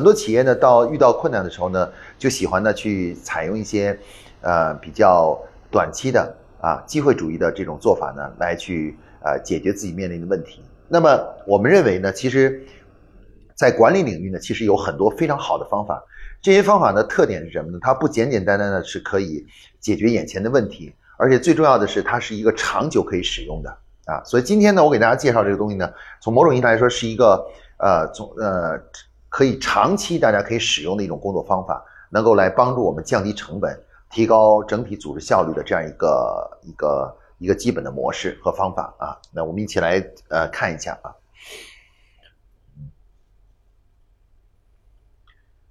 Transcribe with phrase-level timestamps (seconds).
[0.00, 1.86] 很多企业呢，到遇到困难的时候呢，
[2.16, 3.98] 就喜欢呢去采用一些，
[4.40, 5.38] 呃，比较
[5.70, 10.64] 短期的啊机会主义的这种做法呢，来去呃解决自己面临的问题。
[10.88, 12.64] 那么我们认为呢，其实，
[13.54, 16.02] 在管理领域呢，其实有很多非常好的方法。
[16.40, 17.78] 这些方法的特点是什么呢？
[17.82, 19.46] 它不简简单单的是可以
[19.80, 23.68] 解决眼前的问题，而且最重要的是，它是一个长久可以使用的
[24.06, 24.24] 啊。
[24.24, 25.92] 所以今天呢，我给大家介绍这个东西呢，
[26.22, 27.44] 从某种意义上来说，是一个
[27.76, 28.80] 呃，从呃。
[29.30, 39.16] 可以长期大家可以使用的一种工作方法，能够来帮助我们降低成本、提高整体组织效率的这样一个一个一个基本的模式和方法啊。
[39.32, 41.14] 那我们一起来呃看一下啊。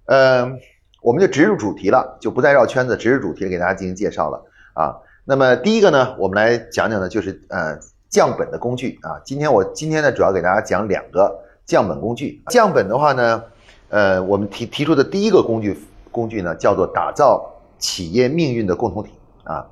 [0.06, 0.58] 嗯，
[1.02, 4.42] 我们就直入主题了，就不再绕圈子，直入主题给大家进行介绍了
[4.72, 4.96] 啊。
[5.22, 9.20] 那么第一个呢，我们来讲讲的就是呃降本的工具啊。
[9.22, 11.44] 今天我今天呢主要给大家讲两个。
[11.66, 13.44] 降本工具，降本的话呢，
[13.90, 15.78] 呃，我们提提出的第一个工具
[16.10, 17.44] 工具呢，叫做打造
[17.78, 19.10] 企业命运的共同体
[19.44, 19.66] 啊。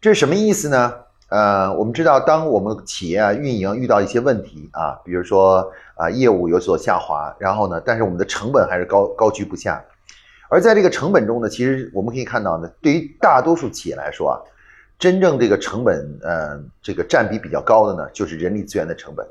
[0.00, 0.92] 这是什么意思呢？
[1.30, 9.82] 呃，我们知道，当我们企业啊运营遇到一些问题啊，比如说啊业务有所下滑，然后呢，但是我们的成本还是高高居不下。
[10.50, 14.36] 而在这个成本中呢，其实我们可以看到呢，对于大多数企业来说啊，
[14.98, 19.26] 真正这个成本呃这个占比比较高的呢，就是人力资源的成本。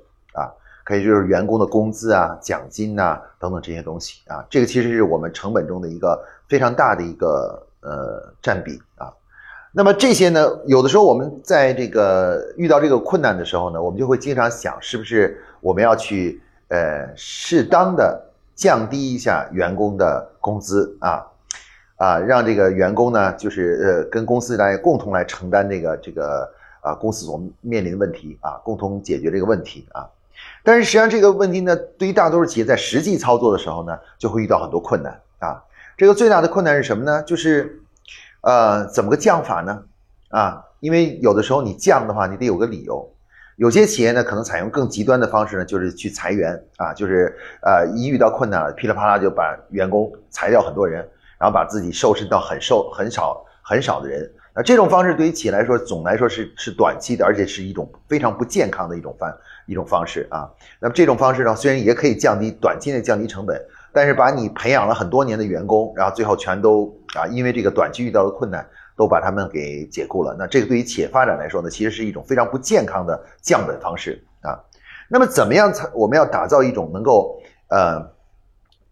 [0.84, 9.11] 可以就是员工的工资啊、奖金呐等等这些东西啊，这个其实是我们成本中的一个非常大的一个呃占比啊。
[9.72, 18.22] 那么这些呢，有的时候我们在这个遇到这个困难的时候呢，我们就会经常想，是不是我们要去呃适当的
[18.54, 21.26] 降低一下员工的工资啊
[21.95, 26.48] 啊，让这个员工呢就是呃跟公司来共同来承担这个这个
[26.81, 30.06] 啊公司所面临的问题啊，共同解决这个问题啊。
[30.63, 35.61] 但是实际上这个问题呢，对于大多数企业在实际操作的时候呢，就会遇到很多困难啊。
[35.97, 37.22] 这个最大的困难是什么呢？
[37.23, 37.81] 就是，
[38.41, 39.83] 呃，怎么个降法呢？
[40.30, 43.08] 啊，因为有的时候你降的话，你得有个理由。
[43.58, 54.32] 有些企业呢，可能采用更极端的方式呢，就是去裁员啊，就是呃，一遇到困难了，噼里啪啦就把员工裁掉很多人，然后把自己瘦身到很瘦、很少、很少的人。
[54.55, 59.31] 那这种方式对于企业来说，总来说是是短期的，而且是一种非常不健康的一种方。
[59.65, 63.58] 一种方式啊，那么这种方式呢，虽然也可以降低短期内降低成本，
[63.93, 70.36] 但是把你培养了很多年的员工，然后最后全都啊，因为这个短期遇到的困难，都把他们给解雇了。
[70.37, 74.59] 那这个对于企业发展来说呢，其实是一种非常不健康的降本方式啊。
[75.08, 78.05] 那么怎么样才我们要打造一种能够呃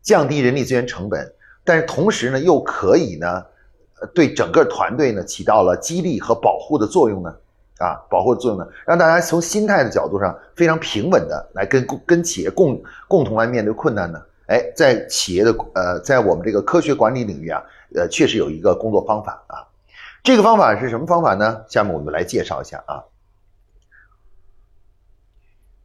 [0.01, 1.33] 降低人力资源成本，
[1.65, 3.43] 但是同时呢又可以呢
[4.13, 7.33] 对整个团队呢起到了激励和保护的作用呢？
[7.77, 14.21] 啊，保护的作用呢，让大家从心态的角度上非常平稳的来跟跟企业共共同来面对困难呢。
[14.45, 17.63] 哎，在企业的呃，在我们这个科学管理领域啊，
[17.95, 19.65] 呃，确实有一个工作方法啊。
[20.23, 21.63] 这个方法是什么方法呢？
[21.67, 23.01] 下面我们来介绍一下啊。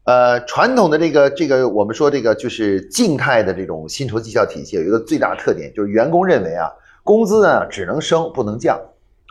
[0.05, 6.71] 呃，传统的这个这个，我们说这个就是静态的这种薪酬绩效体系，有一个最大特点，就是员工认为啊，
[7.07, 8.77] 工资呢只能升不能降，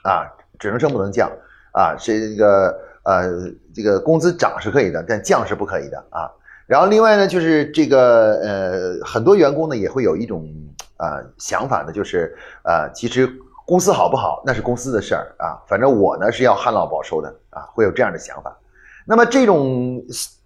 [0.04, 0.24] 啊，
[0.58, 1.30] 只能升不能降。
[1.78, 6.32] 啊，这个呃，这个工资涨是可以的，但降是不可以的啊。
[6.68, 10.48] 然后另外呢，就是这个呃，很多员工呢也会有一种
[10.96, 13.30] 啊想法呢，就是呃，其实
[13.66, 18.58] 公司好不好那是公司的事儿啊，反正我呢是要旱涝保收的啊，会有这样的想法。
[19.06, 20.02] 那么这种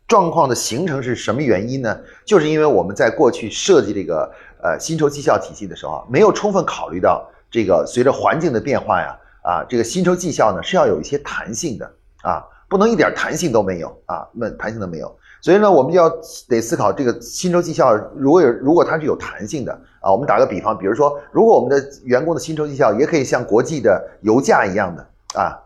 [0.09, 1.97] 状况的形成是什么原因呢？
[2.25, 4.29] 就是因为我们在过去设计这个
[4.61, 9.15] 呃薪酬绩效体系的时候，没有充分考虑到这个随着环境的变化呀。
[9.41, 11.89] 啊，这个薪酬绩效呢是要有一些弹性的
[12.21, 15.15] 啊，不能一点弹性都没有啊，那弹性都没有。
[15.41, 16.09] 所以呢，我们就要
[16.49, 19.71] 得思考这个薪酬绩效如果有如果它是有弹性的
[20.01, 25.01] 啊，我们打个比方，比如说，如果我们的员工的薪酬绩效也可以像国际的油价一样的
[25.39, 25.57] 啊，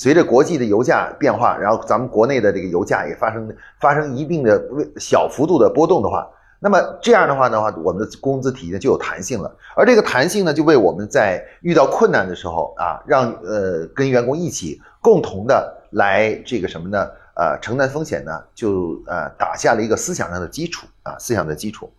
[0.00, 4.58] 随着国际的油价变化，然后咱们国内的这个油价也发生发生一定的
[4.96, 6.26] 小幅度的波动的话。
[6.58, 17.06] 那么这样的话的话，我们的工资体系呢就有弹性了，而这个弹性呢，就为我们在遇到困难的时候啊，让呃跟员工一起共同的来这个什么呢？
[17.34, 21.92] 呃，承担风险呢，就呃打下了一个思想上的基础啊，思想的基础。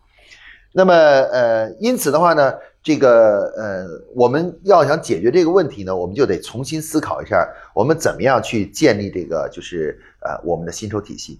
[0.74, 2.52] 那么呃，因此的话呢，
[2.84, 3.86] 这个呃，
[4.16, 11.40] 我们要想解决这个问题呢，我们就得重新思考一下，我们怎么样去建立这个就是呃我们的薪酬体系。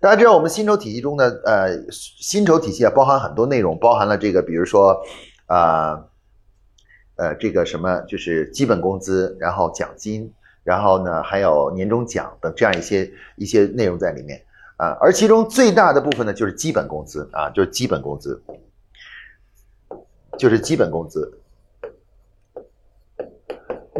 [0.00, 4.96] 大家知道，我们薪酬体系中的呃，薪酬体系啊，包含很多内容，包含了这个，比如说，
[5.46, 6.04] 啊，
[7.16, 10.32] 呃，这个什么，就是基本工资，然后奖金，
[10.62, 14.40] 然后呢，还有年终奖等这样一些一些内容在里面
[14.76, 14.96] 啊。
[15.00, 18.40] 而其中最大的部分呢，就是基本工资啊，就是基本工资。
[20.38, 21.30] 就是基本工资。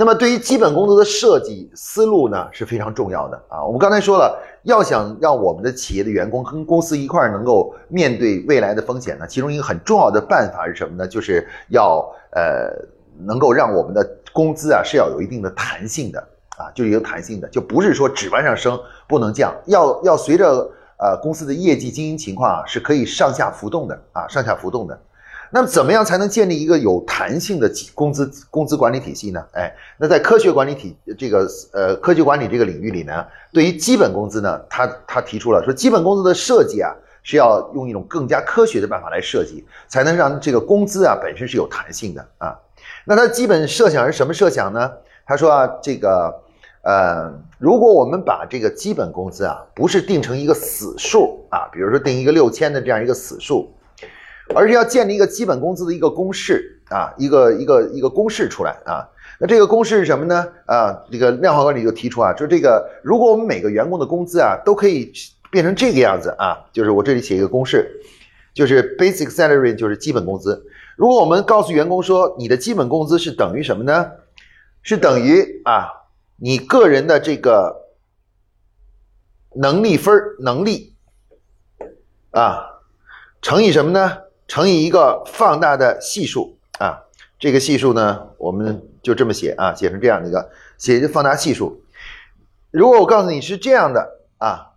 [0.01, 3.65] 那么对于基本工资的设计思路呢是非常重要的啊。
[3.65, 11.09] 我们刚才说了，要想让我们的企业的员工跟公司一块儿能够面对未来的风险呢，其中一个很重要的办法是什么呢？
[11.09, 12.71] 就是要呃
[13.19, 16.21] 能够让我们的工资啊是要有一定的弹性的
[16.57, 20.47] 啊，就是有弹性的，就不是说只往上升不能降，要要随着
[21.01, 24.97] 呃公司的业绩经营情况啊是可以上下浮动的啊，上下浮动的。
[25.51, 29.43] 那么怎么样才能建立一个有弹性的工资工资管理体系呢？
[29.53, 42.55] 哎，那在科学管理体这个呃科学管理这个领域里呢，对于基本工资呢，他他提出了说，基本工资的设计啊是要用一种更加科学的办法来设计，才能让这个工资啊本身是有弹性的啊。
[43.07, 44.93] 那他基本设想是什么设想呢？
[45.27, 46.35] 他说啊，这个
[46.83, 53.73] 呃，如果我们把这个基本工资啊不是定成一个死数啊，比如说定一个六千的这样一个死数。
[54.55, 59.09] 而是要建立一个基本工资的一个公式啊，一个一个一个公式出来啊。
[59.41, 60.47] 那这个公式是什么呢？
[60.67, 65.13] 啊，这个量化管理就提出啊，说这个如果我们每个员工的工资啊都可以
[65.51, 68.01] 变成这个样子啊，就是我这里写一个公式，
[68.53, 70.67] 就是 basic salary 就是基本工资。
[70.97, 74.11] 如果我们告诉员工说你的基本工资是等于什么呢？
[74.83, 75.89] 是等于啊
[76.37, 77.89] 你个人的这个
[79.55, 80.95] 能力分能力
[82.31, 82.65] 啊
[83.43, 84.19] 乘以什么呢？
[84.49, 87.05] 乘以一个放大的系数啊，
[87.39, 91.83] 这个系数呢，我们就这么写啊，写成这样的一个写一个放大系数。
[92.71, 94.73] 如果我告诉你是这样的啊，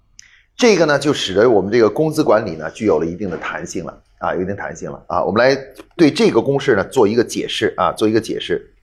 [0.57, 5.23] 这个呢就使得我们这个工资管理呢具有了一定的弹性了啊，有一定弹性了啊。
[5.23, 5.55] 我们来
[5.95, 8.73] 对这个公式呢做一个解释啊，做一个解释。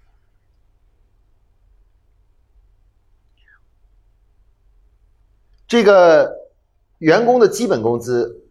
[5.66, 6.34] 这个
[6.96, 8.42] 员工的基本工资。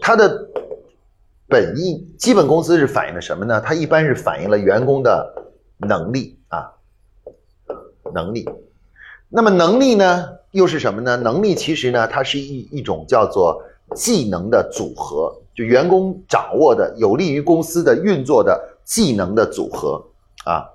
[0.00, 0.48] 它的
[1.48, 3.60] 本意基本工资是反映了什么呢？
[3.60, 5.34] 它一般是反映了员工的
[5.78, 6.72] 能力啊，
[8.14, 8.48] 能力。
[9.28, 11.16] 那么能力呢，又是什么呢？
[11.16, 13.62] 能力其实呢，它是一一种叫做
[13.94, 20.04] 技能的组合，就员工掌握的有利于公司的运作的技能的组合
[20.44, 20.68] 啊。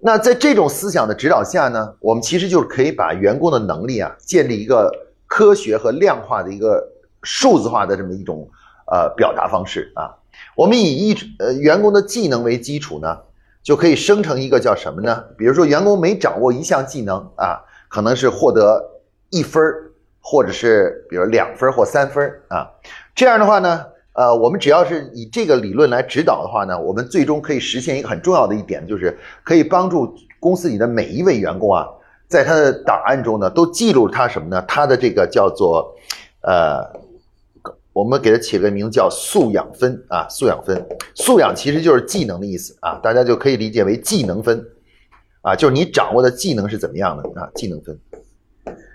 [0.00, 4.90] 那在这种思想的指导下呢，我们其实就是可以把员工的能力啊建立一个。
[5.32, 6.86] 科学和量化的一个
[7.22, 8.46] 数字化的这么一种
[8.84, 10.12] 呃表达方式啊，
[10.54, 13.18] 我们以一呃员工的技能为基础呢，
[13.62, 15.24] 就可以生成一个叫什么呢？
[15.38, 17.58] 比如说员工每掌握一项技能啊，
[17.88, 18.78] 可能是获得
[19.30, 19.90] 一分儿，
[20.20, 22.68] 或者是比如两分或三分啊。
[23.14, 31.86] 这样的话呢，呃，我们只要是以这个理论来指导的话呢，我们最终可以实现一个很重要的一点，就是可以帮助公司里的每一位员工啊。
[32.32, 34.64] 在他的档案中呢，都记录了他什么呢？
[34.66, 35.94] 他的这个叫做，
[36.40, 36.80] 呃，
[37.92, 40.82] 我们给他起了个名字叫素养分啊，素养分，
[41.14, 44.64] 素养其实就是技能的意思啊，大家就可以理解为技能分，
[45.42, 48.00] 啊，就是你掌握的技能是怎么样的啊，技能分。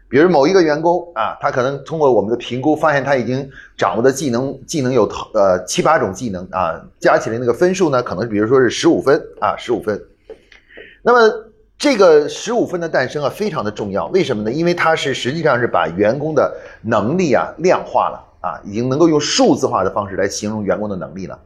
[0.10, 3.48] 比如某一个员工啊，他可能通过我们的评估发现他已经
[3.78, 10.02] 掌握的技能，技能有呃七八种技能啊，加起来那个分数呢，可能比如说是十五分啊，十五分，
[11.04, 11.47] 那么。
[11.78, 14.08] 这个十五分的诞生啊，非常的重要。
[14.08, 14.52] 为什么呢？
[14.52, 16.52] 因为它是实际上是把员工的
[16.82, 21.40] 能力啊量化了啊，已经能够用数字化的方式来形容员工的能力了。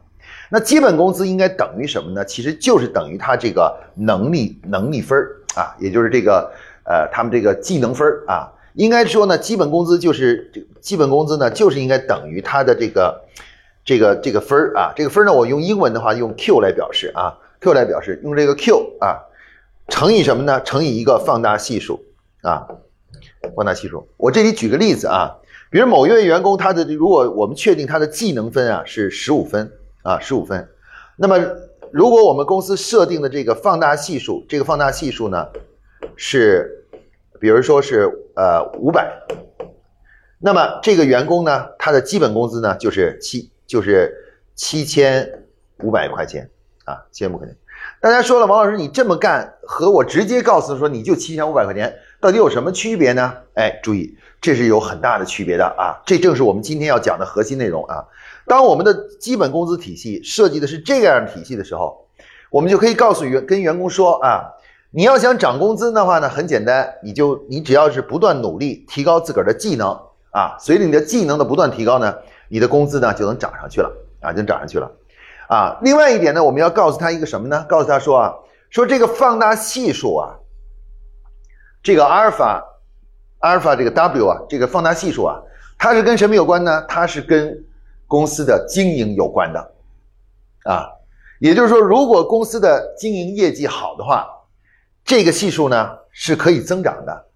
[0.48, 2.24] 那基本工资应该等于什么呢？
[2.24, 5.18] 其实就是等于他这个能力能力分
[5.54, 6.50] 啊，也就是这个
[6.84, 8.50] 呃他们这个技能分啊。
[8.72, 13.20] 应该说呢，基本工资就是这基本工资呢，就是应该等于他的这个
[13.84, 14.94] 这个这个分啊。
[14.96, 19.20] 这个分呢，我用英文的话用 Q 来表示啊，Q 来表示，用这个 Q 啊。
[19.88, 20.60] 乘以什么呢？
[20.62, 22.02] 乘以一个放大系数
[22.42, 22.66] 啊，
[23.54, 24.08] 放大系数。
[24.16, 25.36] 我这里举个例子啊，
[25.70, 29.70] 比如某一位员工，他的如果我们确定他的技能分啊是十五分
[30.02, 30.66] 啊，十五分，
[31.16, 31.38] 那么
[31.90, 35.46] 如果我们公司设定的这个放大系数，这个放大系数呢
[36.16, 36.86] 是，
[37.38, 39.12] 比如说是呃五百，
[40.38, 44.12] 那么这个员工呢，他的基本工资呢就是七就是
[44.54, 45.44] 七千
[45.82, 46.48] 五百块钱
[46.84, 47.56] 啊，七千五百块钱。
[48.02, 53.32] 大家说了，王老师，你这么干和我直接告诉说你就七千五百块钱，到底有什么区别呢？
[53.54, 56.02] 哎，注意，这是有很大的区别的啊！
[56.04, 58.04] 这正是我们今天要讲的核心内容啊！
[58.48, 62.08] 当我们的基本工资体系设计的是这样体系的时候，
[62.50, 64.50] 我们就可以告诉员跟员工说啊，
[64.90, 69.96] 你要想涨工资的话呢，很简单，你就你只要是不断努力提高自个儿的技能
[70.32, 72.12] 啊，随着你的技能的不断提高呢，
[72.48, 73.88] 你的工资呢就能涨上去了
[74.20, 74.90] 啊，就涨上去了。
[75.52, 77.66] 啊，另外一点呢，我们要告诉他一个什么呢？
[77.68, 78.34] 告诉他说啊，
[78.70, 80.34] 说这个放大系数啊，
[81.82, 82.64] 这个阿尔法，
[83.40, 85.36] 阿尔法这个 W 啊，这个放大系数啊，
[85.76, 86.82] 它是跟什么有关呢？
[86.88, 87.62] 它是跟
[88.06, 89.72] 公司的经营有关的，
[90.64, 90.88] 啊，
[91.38, 94.26] 也就是说，如果公司的经营业绩好的话，
[95.04, 97.26] 这个系数呢是可以增长的，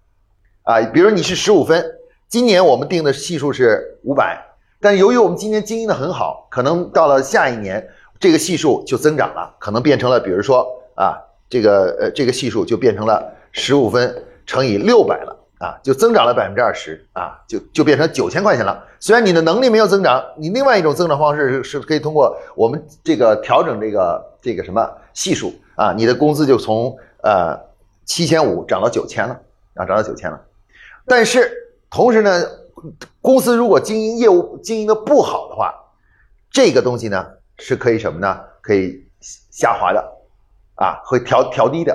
[0.63, 1.85] 啊，比如你是十五分，
[2.27, 4.43] 今年我们定的系数是五百，
[4.81, 7.87] 但由于我们今年经营的很好，可能到了下一年，
[8.19, 11.17] 这个系数就增长了，可能变成了，比如说啊，
[11.49, 15.35] 这个呃这个系数就变成了十五分乘以六百了。
[15.59, 18.85] 啊，就增长了百分之二十啊，就就变成九千块钱了。
[18.99, 27.59] 虽然你的能力没有增长，你另外一种增长方式是是可以通过我们这个调整这个这个什么系数啊，你的工资就从呃
[28.05, 29.33] 七千五涨到九千了
[29.73, 30.39] 啊，涨到九千了。
[31.07, 31.51] 但是
[31.89, 32.45] 同时呢，
[33.19, 35.73] 公司如果经营业务经营的不好的话，
[36.51, 37.25] 这个东西呢
[37.59, 38.39] 是可以什么呢？
[38.61, 39.03] 可以
[39.51, 39.99] 下滑的
[40.75, 41.93] 啊，会调调低的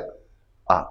[0.64, 0.86] 啊。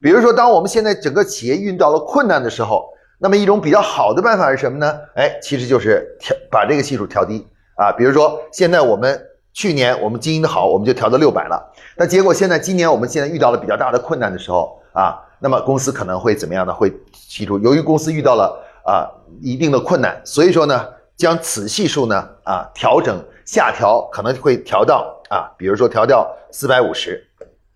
[0.00, 4.98] 比如说，当我们现在整个企业遇到了困难的时候，那么一种比较好的办法是什么呢？
[5.14, 7.46] 哎，其实就是调把这个系数调低
[7.76, 7.92] 啊。
[7.92, 9.20] 比如说，现在我们
[9.52, 11.72] 去年我们经营的好，我们就调到六百了。
[11.96, 16.72] 那结果现在今年我们现在遇到了比较大的困难的时候啊，那么公司可能会怎么样呢？
[16.72, 19.08] 会提出，由于公司遇到了啊
[19.42, 23.22] 一定的困难，所以说呢，将此系数呢啊调整
[23.52, 27.26] 下调，可能会调到啊，比如说调到四百五十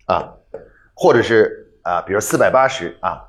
[0.05, 0.31] 啊，
[0.93, 1.61] 或者是。
[1.85, 3.21] 啊，比如四百八十啊，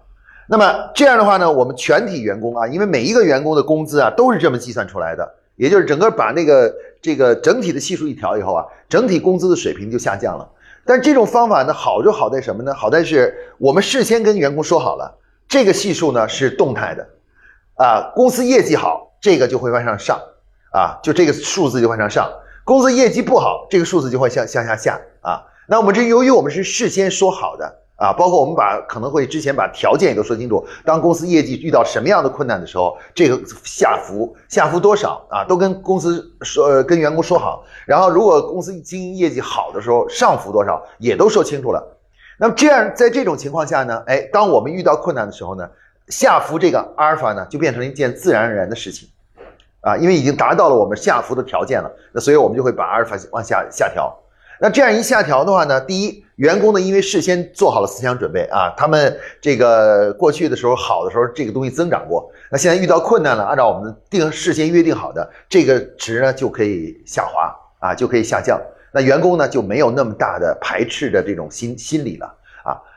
[0.49, 10.51] 那么这样的话呢，我们全体员工啊，因为每一个员工的工资啊都是这么计算出来的，也就是整个把那个这个整体的系数一调以后啊，整体工资的水平就下降了。
[10.87, 12.73] 但这种方法呢，好就好在什么呢？
[12.73, 17.07] 好在是我们事先跟员工说好了，这个系数呢是动态的，
[17.75, 20.19] 啊，公司业绩好，这个就会往上上，
[20.77, 22.27] 啊，就这个数字就往上上；
[22.65, 25.43] 公司业绩不好，这个数字就会向向下下啊。
[25.67, 27.83] 那我们这由于我们是事先说好的。
[27.99, 30.63] 啊，包括我们把可能会之前把条件也都说清楚。
[30.85, 37.65] 当公司业绩遇到什么样的困难的时候，这个下浮下浮多少啊，都跟公司说，跟员工说好。
[37.87, 41.83] 然后如果公司经营业绩好的时候，上浮多少也都说清楚了。
[42.39, 45.67] 那么这样在这种情况下呢，哎，当我们遇到困难的时候呢，
[46.09, 49.09] 下浮这个阿尔法呢就变成了一件自然而然的事情，
[49.87, 54.13] 啊，因为已经达到了我们下浮的条件了，那所以我们就会把阿尔法往下下调。
[54.61, 68.61] 那这样一下调的话呢，第一，员工呢因为事先做好了思想准备啊，他们这个过去的时候好的时候，这个东西增长过，那现在遇到困难了，按照我们定事先约定好的这个值呢就可以下滑啊，就可以下降。
[68.93, 72.35] 那员工呢就没有那么大的排斥的这种心心理了。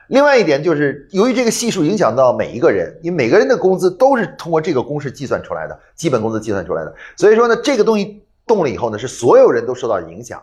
[0.10, 10.42] 另外一点就是，由于这个系数影响到每一个人，因为每个人的工资都是通过这个公式计算出来的，基本工资计算出来的，所以说呢，这个东西动了以后呢，是所有人都受到影响。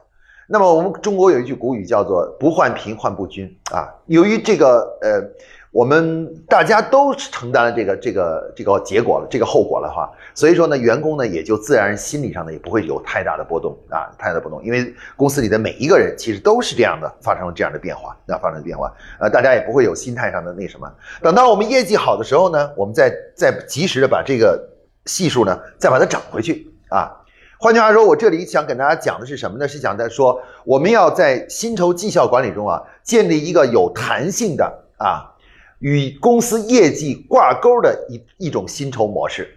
[0.48, 3.90] 那么我们中国有一句古语叫做“不患贫患不均”啊。
[4.06, 5.20] 由于这个呃，
[5.76, 14.64] 我们大家都承担了这个这个这个结果了，这个后果了话，所以说呢，员工呢也就自然心理上呢也不会有太大的波动啊，太大的波动。
[14.64, 18.90] 因为公司里的每一个人其实都是这样的，发生了这样的变化，那发生变化，
[19.20, 20.90] 呃，大家也不会有心态上的那什么。
[21.20, 24.58] 等到我们业绩好的时候呢，我们再再及时的把这个
[25.04, 27.12] 系数呢再把它涨回去啊。
[27.58, 29.68] 换句话说，我这里想跟大家讲的是什么呢？
[29.68, 34.64] 是讲在说，我们要在薪酬绩效管理中啊，建立一个有弹性的
[34.96, 35.35] 啊，
[35.78, 39.56] 与公司业绩挂钩的一一种薪酬模式，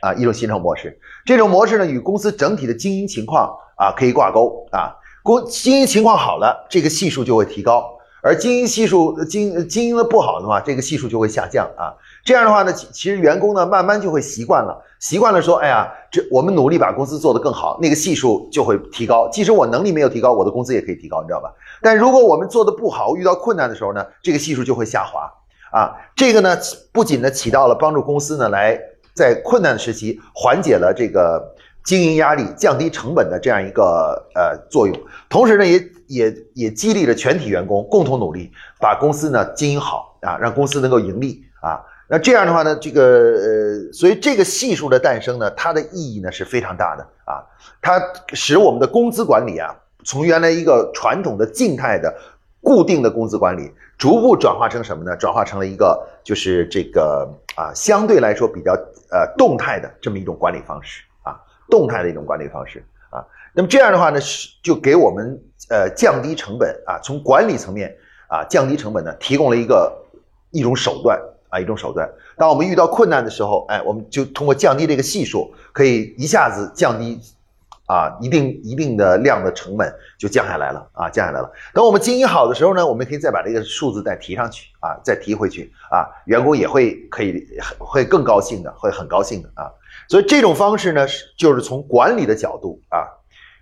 [0.00, 0.98] 啊，一种薪酬模式。
[1.24, 4.94] 这种模式呢，与公司整体的经营情况啊可以挂钩啊。
[5.22, 7.80] 公经营情况好了，这个系数就会提高；
[8.22, 11.94] 而经营系数经经营的不好的话，这个系数就会下降啊。
[12.24, 19.28] 这样的话呢，其其实员工呢慢慢就会习惯了，习惯了说，哎呀，这我们努力把公司做得更好，那个系数就会提高。
[19.30, 21.50] 即使我能力没有提高，我的工资也可以提高，你知道吧？
[21.80, 25.30] 但如果我们做的不好，遇到困难的时候呢，这个系数就会下滑
[25.74, 25.90] 啊。
[26.14, 26.56] 这个呢，
[26.92, 28.78] 不仅呢起到了帮助公司呢来
[29.12, 31.42] 在困难的时期缓解了这个
[31.84, 34.96] 经营压力、降低成本的这样一个呃作用，
[35.28, 38.50] 同时呢也也也激励了全体员工共同努力，
[38.80, 41.80] 把公司呢经营好啊，让公司能够盈利啊。
[42.06, 47.40] 那这样的话呢，这个呃，所以这个系数的诞生呢，它的意义呢是非常大的啊，
[47.80, 48.00] 它
[48.34, 52.14] 使我们的工资管理啊，从原来一个传统的静态的、
[52.60, 55.16] 固定的工资管理，逐步转化成什么呢？
[55.16, 58.72] 转化成了一个就是这个啊，相对来说比较
[59.10, 63.24] 呃动态的这么一种管理方式啊，动态的一种管理方式啊。
[63.52, 67.96] 那么这样的话呢，是就给我们呃降低成本啊，从管理层面
[68.28, 69.92] 啊降低成本呢，提供了一个
[70.50, 71.20] 一种手段。
[71.50, 72.10] 啊，一种手段。
[72.36, 77.20] 当我们遇到困难的时候，哎，我们就通过降低这个系数，可以一下子降低
[77.86, 81.52] 啊一定一定的量的成本就降下来了啊，降下来了。
[81.72, 87.46] 等我们经营好的时候呢，我们可以再把这个数字再提上去啊，再提回去啊，员工也会可以
[87.78, 89.70] 会更高兴的，会很高兴的啊。
[90.08, 93.06] 所以这种方式呢，是就是从管理的角度啊，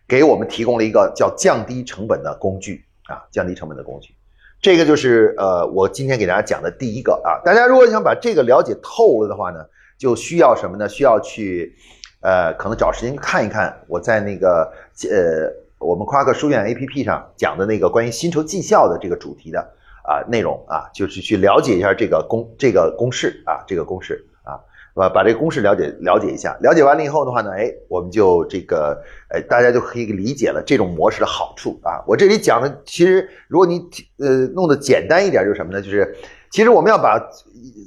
[0.06, 4.14] 给我们提供了一个叫降低成本的工具啊，降低成本的工具。
[4.60, 7.42] 这个就是呃，我今天给大家讲的第一个啊。
[7.44, 9.58] 大家如果想把这个了解透了的话呢，
[9.98, 10.88] 就需要什么呢？
[10.88, 11.74] 需要去
[12.22, 14.72] 呃，可能找时间看一看我在那个
[15.10, 19.60] 呃，我们夸克书院 APP 上讲的那个关于薪酬绩效的这个主题的
[20.02, 24.56] 啊内容啊，就是去了解一下这个公这个公式啊，这个公式啊。
[24.94, 32.04] 把把这个公式了解了解一下，了解完了以后的话呢，哎，我们就这个，哎，大家就可以理解了这种模式的好处啊。
[32.06, 33.82] 我这里讲的，其实如果你
[34.18, 35.80] 呃弄得简单一点，就是什么呢？
[35.80, 36.14] 就是
[36.50, 37.18] 其实我们要把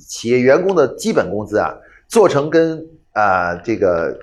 [0.07, 1.77] 企业员工的基本工资啊，
[2.07, 2.83] 做成跟
[3.15, 4.15] 啊这个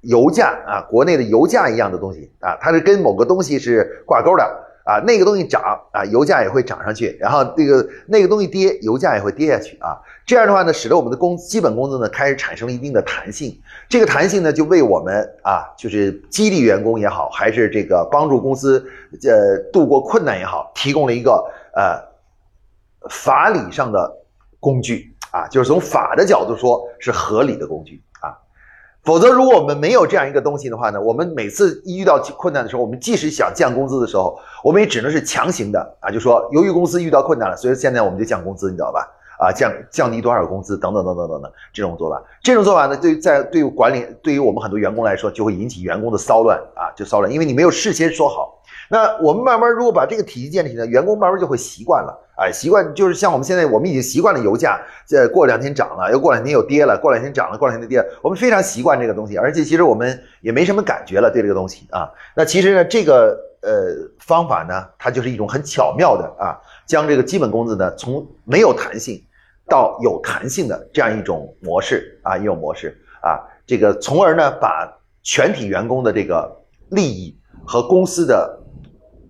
[0.00, 4.44] 油价啊，国内的油价一样的东西啊，它是跟某个东西是挂钩的
[4.84, 5.60] 啊，那个东西涨
[5.92, 9.98] 啊，油价也会涨上去，然后这个那个东西跌，油价也会跌下去啊。
[10.24, 13.60] 这样的话呢，使得我们的工基本工资呢开始产生了一定的弹性。
[13.88, 18.84] 这个弹性呢，就为我们啊，就是激励员工也好，还是这个帮助公司
[19.24, 21.32] 呃度过困难也好，提供了一个
[21.74, 22.00] 呃
[23.10, 24.08] 法理上的
[24.60, 28.00] 工具啊，就是从法的角度说是合理的工具。
[29.06, 39.08] 否则，如果我们没有这样一个东西的话呢，我们每次一遇到困难的时候，我们即使想降工资的时候，我们也只能是强行的啊，就说由于公司遇到困难了，所以现在我们就降工资，你知道吧？
[39.38, 48.60] 啊，降降低多少工资等等等等等等这种做法，这种做法呢，对在对于管理，对于我们很多员工来说，就会引起员工的骚乱啊，就骚乱，因为你没有事先说好。
[48.88, 62.10] 那我们慢慢如果把这个体系建立起来，员工慢慢就会习惯了，哎，习惯就是像我们现在，我们已经习惯了油价，这过两天涨了，又过两天又跌了，过两天涨了，过两天又跌了，我们非常习惯这个东西，而且其实我们也没什么感觉了对这个东西啊。
[62.34, 69.22] 那其实呢，这个呃方法呢，它就是一种很巧妙的啊，将这个基本工资呢从没有弹性。
[69.68, 74.88] 到有弹性的这样一种模式啊，一种模式啊，这个从而呢把
[75.24, 76.48] 全体员工的这个
[76.90, 78.55] 利益和公司的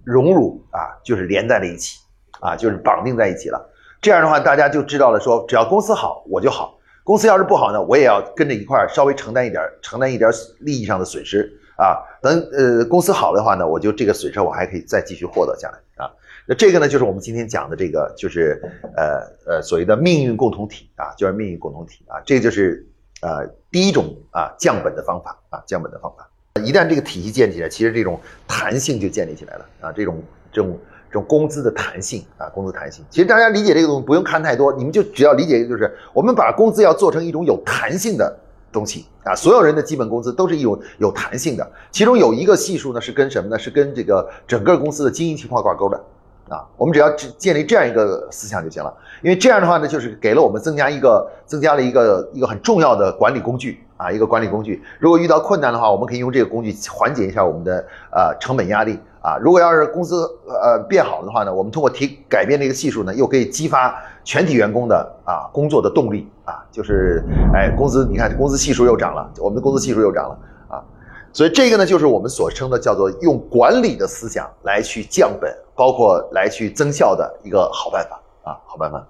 [0.06, 1.98] 荣辱啊，就是连在了一起
[2.40, 3.60] 啊，就是绑定在一起了。
[4.00, 11.98] 这样的话，大家就知道了，说只要公司好，我就好；公司要是不好呢，我也要跟着一块儿稍微承担一点，承担一点利益上的损失啊。
[12.22, 16.08] 等呃公司好的话呢，我就这个损失我还可以再继续获得下来啊。
[16.46, 18.62] 那这个呢，就是我们今天讲的这个，就是
[18.96, 22.86] 呃呃所谓的命运共同体啊，就是命运共同体啊，这就是
[23.22, 26.30] 呃第一种啊降本的方法啊，降本的方法。
[26.58, 33.04] 一旦这个体系建起来，其实这种弹性就建立起来了啊，这种这种这种工资的弹性啊，工资弹性。
[33.10, 38.36] 其实大家理解这个东西不用看太多，你们就只要理解就是我们把工资要做成一种有弹性的
[38.72, 43.58] 东西啊，所有人的基本工资都是一种有弹性的，其中有一个系数呢是跟什么呢？
[43.58, 46.00] 是跟这个整个公司的经营情况挂钩的。
[46.48, 54.82] 啊，我们只要建立这样一个思想就行了，因为这样的话呢，就是给了我们增加一个增加了一个一个很重要的管理工具啊，一个管理工具。
[54.98, 59.36] 如果遇到困难的话，我们可以用这个工具缓解一下我们的呃成本压力啊。
[59.40, 70.84] 如果要是公司呃变好的话呢，我们通过提改变这个系数呢，又可以激发全体员工的啊工作的动力啊，就是哎工资你看工资系数又涨了，我们的工资系数又涨了啊。
[71.32, 75.54] 所以这个呢，就是我们所称的叫做用管理的思想来去降本。
[75.78, 78.18] 包括来去增效的一个好办法
[78.50, 79.06] 啊，好办法。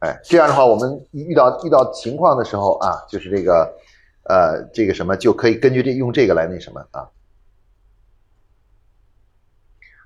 [0.00, 3.72] 哎，这样的话，我们遇到遇到情况的时候啊，就是这个，
[4.24, 7.08] 呃，这个什么就可以根据这用这个来那什么啊。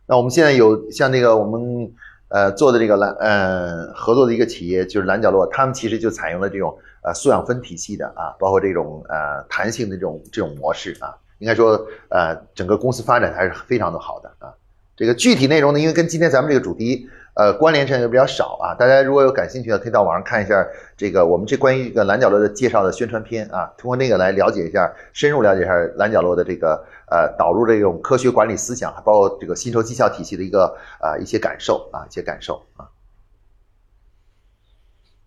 [0.06, 1.92] 那我们现在有像那个我们
[2.28, 11.16] 呃做的这个蓝呃合作的一个企业就是蓝角落，他们其实就采用了这种呃素养分体系的啊，包括这种呃弹性的这种这种模式啊。
[11.38, 14.52] 应该说，呃，整个公司发展还是非常的好的啊。
[14.94, 17.08] 这个具体内容呢，因为跟今天咱们这个主题，
[17.40, 18.74] 呃，关联上就比较少啊。
[18.74, 32.90] 大家如果有感兴趣的，可以到网上看一下这个我们这关于一个蓝角落的介绍的宣传片啊，通过那个来了解一下，深入了解一下蓝角落的这个呃导入这种科学管理思想，还包括这个薪酬绩效体系的一个啊一些感受啊一些感受啊。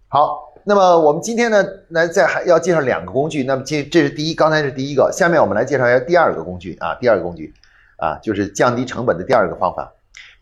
[0.07, 0.51] 好。
[0.65, 3.43] 那么我们今天呢，来再还要介绍两个工具。
[3.43, 7.53] 那么这这是第一，刚才是第一个，下面我们来介绍一下第二个工具啊，第二个工具
[7.97, 9.91] 啊，就是降低成本的第二个方法。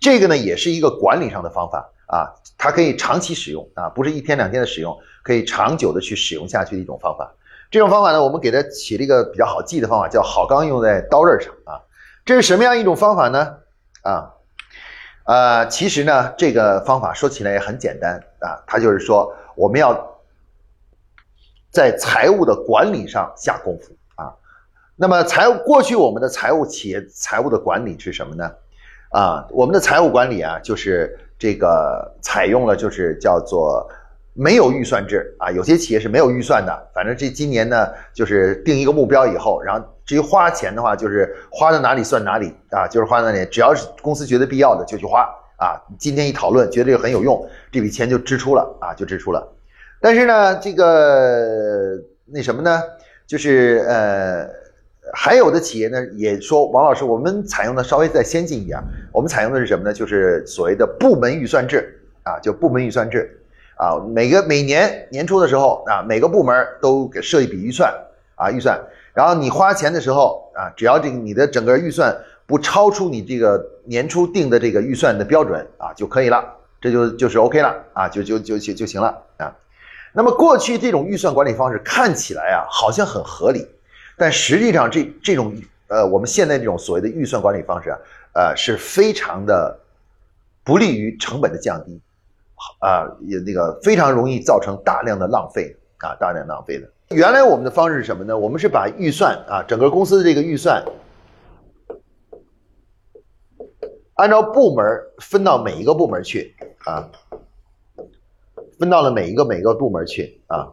[0.01, 7.31] 这个呢，也是一个管理上的方法啊，它可以长期使用啊，不是一天两天的使用，可以长久的去使用下去的一种方法。
[7.69, 11.79] 这种方法呢，我们给它起了一个比较好记的方法，叫好钢用在刀刃上啊。
[12.25, 13.55] 这是什么样一种方法呢？
[14.01, 14.33] 啊，
[15.23, 20.09] 呃，其实呢，这个方法说起来也很简单啊，它就是说我们要。
[21.73, 24.35] 在财务的管理上下功夫啊，
[24.97, 28.51] 那么财务过去我们的财务企业财务的管理是什么呢？
[29.11, 33.85] 啊，我们的财务管理啊，就是这个采用了就是叫做
[34.33, 36.89] 没有预算制啊，有些企业是没有预算的。
[36.93, 45.75] 反正这今年呢，就是定一个目标以后，然后至于花钱的话，就是花到哪里算哪里啊，就是花哪里，只要是公司觉得必要的就去花啊。
[45.99, 49.45] 今天一讨论，觉得这个很有用，这笔钱就支出了啊，就支出了。
[49.99, 52.81] 但是呢，这个那什么呢，
[53.27, 54.47] 就是呃，
[55.13, 58.79] 还有的企业呢也说，王老师，我们采用的稍微再先进一点，
[59.11, 59.93] 我们采用的是什么呢？
[59.93, 63.37] 就是所谓的部门预算制啊，就部门预算制。
[63.77, 67.91] 啊，每个每年年初的时候啊，每个部门都给设一笔预算
[68.35, 68.79] 啊，预算，
[69.11, 76.45] 然后你花钱的时候啊，只要这个你的整个预算不超出你这个年初定的这个预算的标准啊，就可以了，
[76.79, 79.51] 这就就是 OK 了啊，就就就就就行了啊。
[80.13, 83.67] 那么过去这种预算管理方式看起来啊，好像很合理，
[84.21, 85.51] 但实际上这这种
[85.87, 87.97] 呃，我们现在这种所谓的预算管理方式啊，
[88.35, 89.75] 呃，是非常的
[90.63, 91.99] 不利于成本的降低。
[92.79, 96.87] 啊，也那个非常容易造成大量的浪费啊，大量浪费的。
[97.09, 98.37] 原来我们的方式是什么呢？
[98.37, 100.85] 我们是把预算啊，整个公司的这个预算，
[104.13, 104.85] 按照部门
[105.17, 106.55] 分到每一个部门去
[106.85, 107.09] 啊，
[108.77, 110.71] 分到了每一个每一个部门去啊。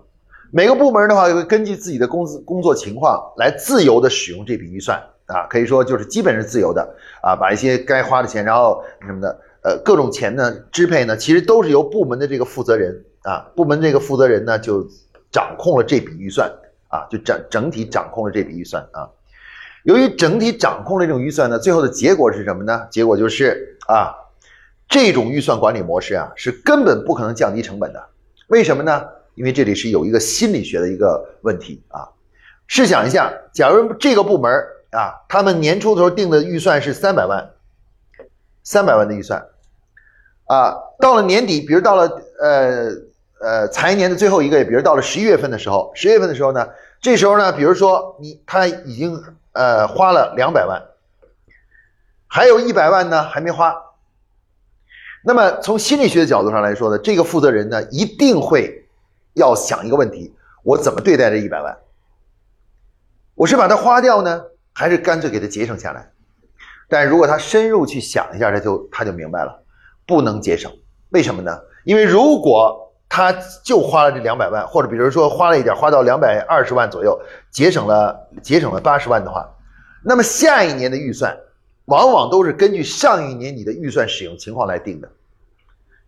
[0.50, 6.82] 每个部门的话会根据自己的工资工作情况来自由的使用这笔预算啊，可以说就是基本是自由的
[7.22, 9.40] 啊，把一些该花的钱，然后什么的。
[9.60, 14.86] 呃，各种钱呢支配呢，其实都是由部门的这个负责人啊，部门这个负责人呢就
[15.32, 16.48] 掌控了这笔预算
[16.86, 19.10] 啊，就整整体掌控了这笔预算啊。
[19.82, 22.86] 由于整体掌控了这种预算呢，最后的结果是什么呢？
[22.88, 24.14] 结果就是啊，
[24.88, 28.00] 这种预算管理模式啊是根本不可能降低成本的。
[28.46, 29.02] 为什么呢？
[29.38, 32.06] 因为这里是有一个心理学的一个问题啊。
[32.66, 34.52] 试想一下，假如这个部门
[34.90, 37.50] 啊，他们年初的时候定的预算是三百万。
[38.64, 39.42] 三百万的预算，
[40.44, 42.90] 啊，到了年底，比如到了呃
[43.40, 46.68] 呃财年的最后一个月，比如到了十一月份的时候，十月份的时候呢，
[47.00, 49.18] 这时候呢，比如说你他已经
[49.52, 50.82] 呃花了两百万，
[52.26, 53.74] 还有一百万呢还没花，
[55.24, 58.77] 那么从心理学的角度上来说呢，这个负责人呢一定会
[59.38, 61.74] 要想一个问题：我怎么对待这一百万？
[63.34, 64.42] 我是把它花掉呢，
[64.74, 66.10] 还是干脆给它节省下来？
[66.88, 69.62] 但如果他深入去想一下，他就他就明白了，
[70.06, 70.72] 不能节省。
[71.10, 71.58] 为什么呢？
[71.84, 77.18] 因为如果他就花了这两百万，或者比如说花了一点，花到两百二十万左右，
[77.50, 79.48] 节省了节省了八十万的话，
[80.02, 81.38] 那么下一年的预算
[81.84, 85.08] 往往都是根据上一年你的预算使用情况来定的。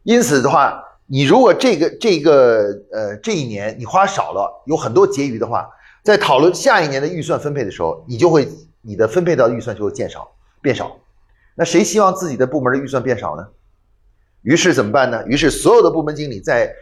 [0.02, 0.82] 因此的话，
[1.12, 5.68] 你如果这个这个呃这一年你花少了，有很多结余的话，
[6.05, 8.49] 在讨论下一年的预算分配的时候，你就会
[8.81, 10.31] 你的分配到预算就会减少。
[10.62, 10.96] 变少，
[11.57, 13.49] 那谁希望自己的部门的预算变少呢？
[14.42, 15.25] 于是怎么办呢？
[15.27, 16.73] 于是所有的部门经理在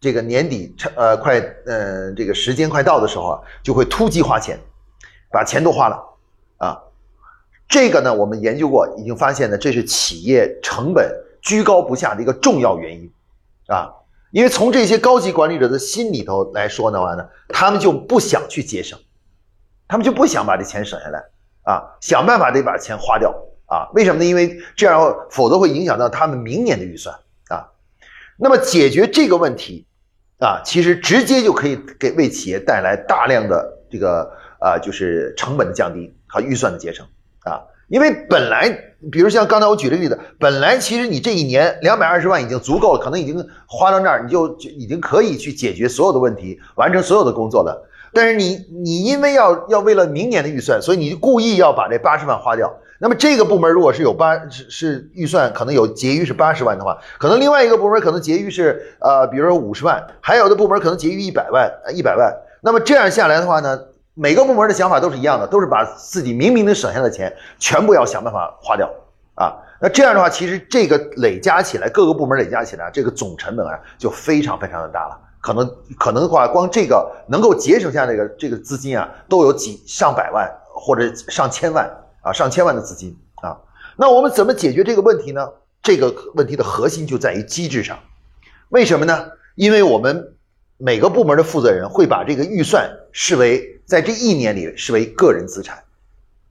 [0.00, 4.58] 这个年底呃快呃这个时间快到的时候啊，就会突击花钱，
[5.30, 6.02] 把钱都花了
[6.56, 6.82] 啊。
[7.68, 11.08] 这个呢，我们研究过，已经发现呢，这是企业成本
[11.40, 13.08] 居高不下的一个重要原因
[13.68, 13.90] 啊。
[14.32, 18.98] 因为从这些高级管理者的心里头来说的话呢，他们就不想去节省，
[19.88, 21.22] 他们就不想把这钱省下来。
[21.62, 23.34] 啊，想办法得把钱花掉
[23.66, 23.88] 啊？
[23.94, 24.24] 为什么呢？
[24.24, 27.16] 因为这样，否则会影响到他们明年的预算
[27.48, 27.66] 啊。
[28.36, 29.84] 那么解决这个问题
[30.38, 37.04] 啊，其实直接就可以给为企业带来大量的这个啊，就是成本的降低和预算的节省。
[37.88, 38.68] 因为本来，
[39.12, 47.88] 比如像刚才我举的例子，本来其实你这一年两百二十万已经足够了，可能已经花到那儿，你就就已经可以去解决所有的问题，完成所有的工作了。
[48.12, 52.74] 但是你你因为要要为了明年的预算，所以你故意要把这八十万花掉。
[52.98, 62.34] 那么这个部门如果是有八是是预算可能有结余是八十万的话，可能另外一个部门可能结余是呃，比如说五十万，还有的部门可能结余一百万一百万。
[62.62, 63.78] 那么这样下来的话呢，
[64.18, 68.90] 每个部门的想法都是一样的，都是把自己明明能省下的钱全部要想办法花掉
[69.34, 69.54] 啊。
[69.78, 75.20] 那这样的话，其实这个累加起来，各个部门累加起来，这个总成本啊就非常非常的大了。
[75.42, 81.86] 可能可能的话，光这个能够节省下这个这个资金啊，都有几上百万或者上千万
[82.22, 83.54] 啊，上千万的资金啊。
[83.96, 85.46] 那我们怎么解决这个问题呢？
[85.82, 87.98] 这个问题的核心就在于机制上。
[88.70, 89.26] 为什么呢？
[89.56, 90.34] 因为我们
[90.78, 95.78] 每个部门的负责人会把这个预算视为在这一年里视为个人资产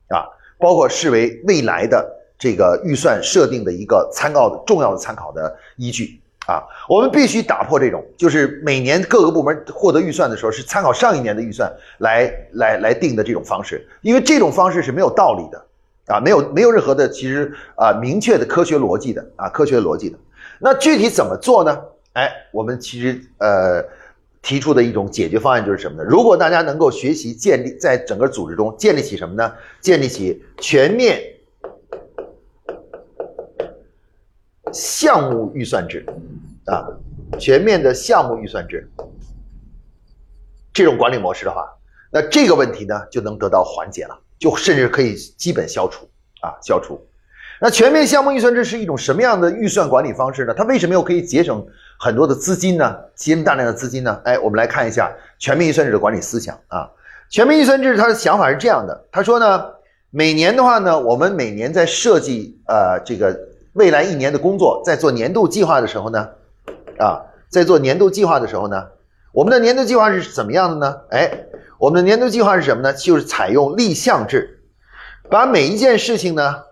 [0.08, 0.26] 啊，
[0.58, 2.04] 包括视为未来的
[2.38, 6.20] 这个预算设定的一个参考的重要的参考的依据。
[6.48, 11.68] 啊，我们必须打破这种，就是每年各个部门获得预算的时候是参考上一年的预算
[11.98, 15.66] 来来来定的这种方式，因为这种方式是没有道理的，
[16.06, 20.16] 啊，没有没有任何的其实啊明确的科学逻辑的啊科学逻辑的。
[20.60, 21.76] 那具体怎么做呢？
[22.12, 23.84] 哎，我们其实呃
[24.46, 26.08] 提出的一种解决方案就是什么呢？
[26.08, 29.52] 如果大家能够学习建立在整个组织中建立起什么呢？
[29.80, 31.20] 建立起全面
[34.72, 36.06] 项目预算制
[36.66, 36.86] 啊，
[37.40, 38.88] 全面的项目预算制
[40.72, 41.66] 这种管理模式的话，
[42.12, 46.08] 那这个问题呢就能得到缓解了，就甚至可以基本消除
[46.40, 47.04] 啊，消除。
[47.60, 50.54] 那全面项目预算制是一种什么样的预算管理方式呢？
[50.54, 51.66] 它为什么又可以节省
[51.98, 52.96] 很多的资金呢？
[53.14, 54.20] 节省大量的资金呢？
[54.24, 56.90] 哎，我们来看一下全面预算制的管理思想啊。
[57.30, 59.66] 全面预算制它的想法是这样的，他说呢，
[60.10, 63.38] 每年的话呢，我们每年在设计呃这个
[63.72, 66.28] 未来一年的工作，在做年度计划的时候呢，
[66.98, 68.86] 啊，在做年度计划的时候呢，
[69.32, 70.96] 我们的年度计划是怎么样的呢？
[71.10, 71.46] 哎，
[71.78, 72.92] 我们的年度计划是什么呢？
[72.92, 74.60] 就是采用立项制，
[75.30, 76.66] 把每一件事情呢。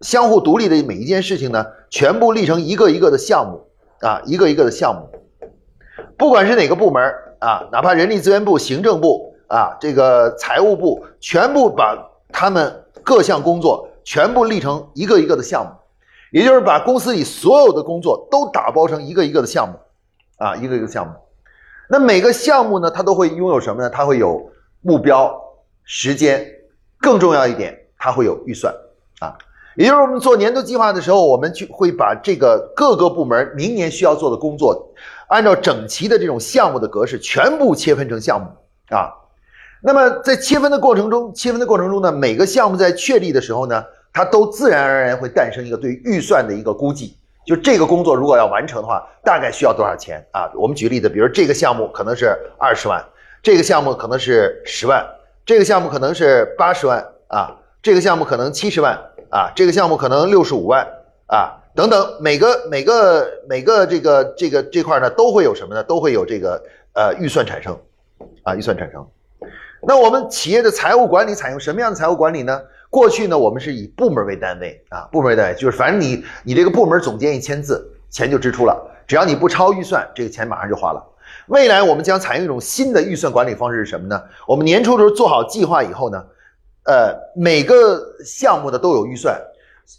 [0.00, 3.68] 相互独立的每一件事情呢，全部立成一个一个的项目
[4.04, 5.08] 啊，一个一个的项目，
[6.18, 7.02] 不管是哪个部门
[7.38, 11.96] 啊，哪怕人力资源部、行政部啊，这个财务部，全部把
[12.30, 15.70] 他们各项工作全部立成一个一个的项目，
[16.32, 19.74] 也就是把公司里所有的工作都打包成一个一个的项目
[20.36, 21.14] 啊，一个一个项目。
[21.88, 23.88] 那每个项目呢，它都会拥有什么呢？
[23.88, 24.50] 它会有
[24.82, 25.34] 目标、
[25.82, 26.46] 时间，
[26.98, 28.74] 更重要一点，它会有预算
[29.20, 29.38] 啊。
[29.76, 34.88] 也就是我们做年度计划的时候，我们就会把这个各个部门明年需要做的工作，
[35.28, 38.46] 按照整齐的这种项目的格式，全部切分成项目
[38.96, 39.10] 啊。
[39.82, 47.16] 那么在切分的过程中，切分的过程中呢，每个项目在确立的时候呢，它都自然而然会诞生一个对预算的一个估计。
[47.44, 50.50] 就这个工作如果要完成的话，大概需要多少钱啊？
[50.54, 53.04] 我们举例子，比如这个项目可能是二十万，
[53.42, 55.04] 这个项目可能是十万，
[55.44, 58.98] 这个项目可能是八十万啊，这个项目可能七十万。
[59.30, 60.86] 啊，这个项目可能六十五万
[61.26, 65.82] 啊，等等，每个每个每个这个这个这块呢，都会有什么呢？
[65.82, 67.76] 都会有这个呃预算产生，
[68.44, 69.04] 啊，预算产生。
[69.82, 72.62] 那我们企业的财务管理采用什么样的财务管理呢？
[72.90, 81.04] 过去呢，我们是以部门为单位啊，部门为单位，就是反正你你这个部门总监一签字，钱就支出了，只要你不超预算，这个钱马上就花了。
[81.48, 84.22] 未来我们将采用一种新的预算管理方式是什么呢？
[84.46, 86.24] 我们年初的时候做好计划以后呢？
[86.84, 89.40] 呃，每个项目的都有预算，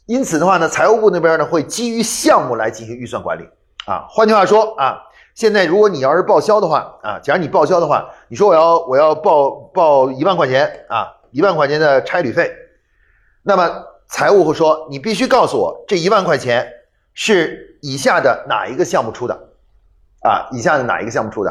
[0.06, 3.44] 因此的话呢，财务部那边呢会基于项目来进行预算管理
[3.88, 4.06] 啊。
[4.08, 5.02] 换句话说啊，
[5.34, 12.52] 现在如果你要是报销的话啊，假如你报销的话，你说我要我要报报一万块钱啊，一万块钱的差旅费，
[13.42, 16.72] 那么财务会说你必须告诉我这一万块钱
[17.16, 19.34] 是以下的哪一个项目出的
[20.22, 20.48] 啊？
[20.52, 21.50] 以下的哪一个项目出的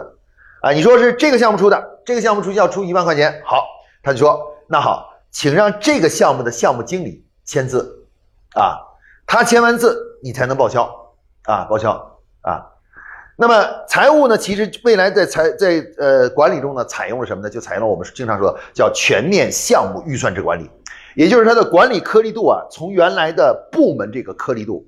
[0.63, 0.71] 啊？
[0.71, 3.65] 你说是这个项目出的，这个项目出要出一万块钱，好，
[4.01, 5.11] 他就说那好。
[5.35, 8.07] 请让这个项目的项目经理签字，
[8.55, 8.79] 啊，
[9.27, 10.89] 他签完字，你才能报销，
[11.43, 11.91] 啊，报销，
[12.43, 12.65] 啊。
[13.37, 14.39] 那么财务呢？
[14.39, 17.51] 其实未来在财在呃管理中呢，采用了什么呢？
[17.51, 20.71] 就采用了我们经常说的叫全面项目预算制管理，
[21.17, 24.87] 也就是它的管理颗粒度啊，从原来的部门这个颗粒度，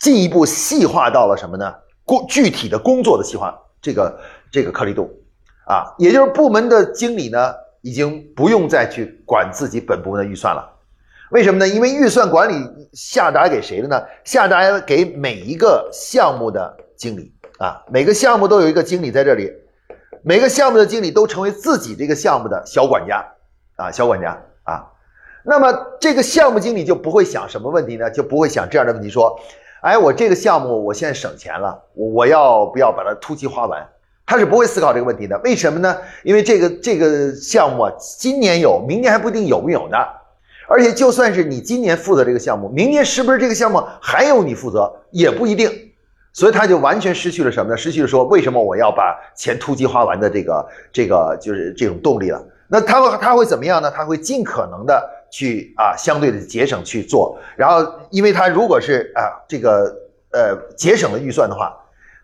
[0.00, 1.74] 进一步细化到了什么呢？
[2.04, 4.20] 工具体的工作的细化这个
[4.52, 5.10] 这个颗粒度，
[5.66, 7.52] 啊，也就是部门的经理呢。
[7.82, 10.78] 已经不用再去管自己本部门的预算了，
[11.30, 11.68] 为什么呢？
[11.68, 12.54] 因为预算管理
[12.92, 14.02] 下达给谁了呢？
[14.24, 19.50] 下达给每一个项目的经理啊，每个项目都有一个经理在这里，
[20.22, 23.24] 每个项目的经理都成为自己这个项目的小管家
[23.76, 24.86] 啊，小管家啊。
[25.42, 28.10] 那么这个项目经理就不会想什么问题呢？
[28.10, 29.40] 就不会想这样的问题，说，
[29.80, 33.88] 哎，我这个项目我现在省钱了，我我要不要把它突击花完？
[34.30, 35.96] 他是不会思考这个问题的，为什么呢？
[36.22, 39.96] 因为这个这个项目啊，今年有，明年还不一定有没有呢。
[40.68, 45.68] 而且就算是你今年负责这个项目，明年是不是这个项目还有你负责也不一定。
[46.32, 47.76] 所以他就完全失去了什么呢？
[47.76, 52.40] 失去了说为什么我要把钱突击花完的这个这个就是这种动力了。
[52.68, 53.90] 那他会他会怎么样呢？
[53.90, 57.36] 他会尽可能的去啊相对的节省去做。
[57.56, 59.92] 然后，因为他如果是啊这个
[60.30, 61.76] 呃节省了预算的话，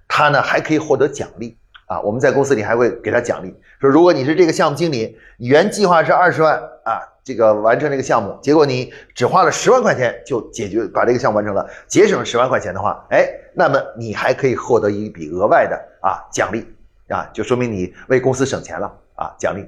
[0.06, 1.58] 他呢还可以获得奖励。
[1.86, 16.66] 啊，我们在公司里还会给他奖励，说如果你是这个项目经理，原计划是二十万啊，这个完成这个项目，结果你只花了十万块钱就解决把这个项目完成了，节省十万块钱的话，哎，那么你还可以获得一笔额外的啊奖励
[17.08, 19.64] 啊，就说明你为公司省钱了啊奖励。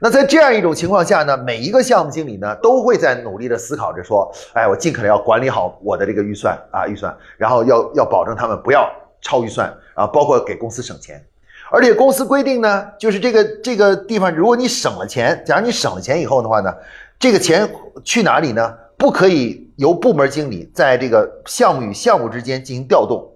[0.00, 11.24] 那在这样一种情况下呢，每一个项目经理呢都会在努力的思考着说，哎，我尽可能要管理好我的这个预算啊预算，然后要要保证他们不要超预算啊，包括给公司省钱。
[11.72, 16.70] 而且公司规定呢，就是这个这个地方，如果你省了钱，假如你省了钱以后的话呢，
[17.18, 17.66] 这个钱
[18.04, 18.74] 去哪里呢？
[18.98, 23.26] 不可以由部门经理在这个项目与项目之间进行调动，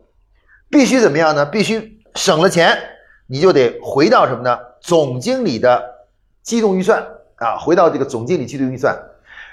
[0.69, 1.47] 必须怎么样呢？
[1.47, 2.79] 必须省了钱，
[3.27, 4.57] 你就得回到什么呢？
[4.81, 5.83] 总经理的
[6.43, 7.03] 机动预算
[7.37, 8.97] 啊，回到这个总经理机动预算。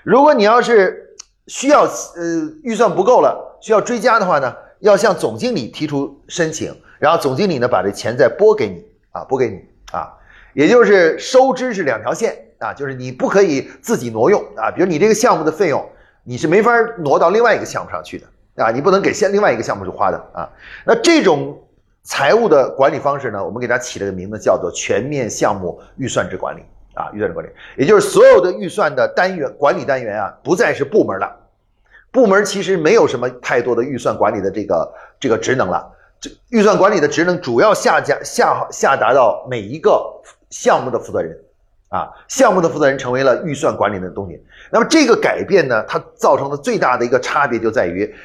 [0.04, 1.16] 如果你要是
[1.48, 9.60] 需要呃预算不够了，需要追加的话呢，要向总经理提出申请，然后总经理呢把这钱再拨给你啊，拨给你
[9.92, 10.14] 啊，
[10.54, 15.86] 也就是收支是两条线啊，就是你不可以自己挪用啊，比如你这个项目的费用，
[16.24, 20.50] 你是没法挪到另外一个项目上去的啊，你不能给现另外一个项目去花的啊。
[20.86, 21.62] 那这种
[22.04, 26.62] 财务的管理方式呢，我们给它起了个名字，叫做全面项目预算制管理
[26.94, 31.30] 啊，预算制管理，也就是所有的预算的单元管理单元啊，不再是部门了。
[32.14, 35.92] 部门其实没有什么太多的预算管理的这个这个职能了，
[36.24, 40.02] 这预算管理的职能主要下加下下达到每一个
[40.50, 41.38] 项目的负责人，
[41.90, 44.42] 啊，项目的负责人成为了预算管理的东西。
[44.72, 48.16] 那么这个改变呢，它造成的最大的一个差别就在于，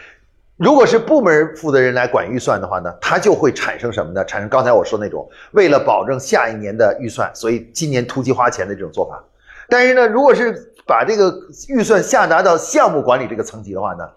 [0.56, 4.24] 如果是部门负责人来管预算的话呢，它就会产生什么呢？
[4.24, 9.20] 产生刚才我说那种为了保证下一年的预算，所以今年突击花钱的这种做法。
[9.68, 11.34] 但是呢，如果是把这个
[11.68, 14.08] 预算下达到项目管理这个层级的话呢，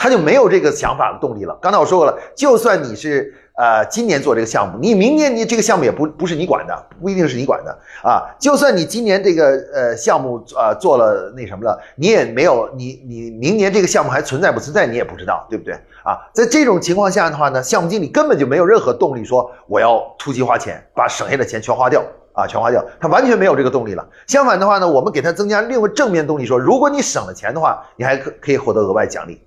[0.00, 1.58] 他就没有这个想法的动力了。
[1.60, 8.30] 刚才我说过了，就算你是呃今年做这个项目，你明年你这个项目也不不是你管的，不一定是你管的啊。
[8.38, 16.16] 就算你今年这个呃项目啊做了那什么了，你也没有你你明年这个项目还存在不存在你也不知道，对不对啊？
[16.32, 22.00] 在这种情况下的话呢，项目经理根本就没有任何动力说我要突击花钱，把省下的钱全花掉。
[22.34, 24.08] 啊，全花掉，他完全没有这个动力了。
[24.28, 29.42] 相反的话呢，我们给他增加另外正面动力，说如果你省了钱的话，你还可可以获得额外奖励，